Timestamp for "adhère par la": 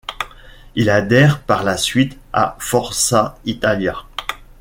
0.89-1.77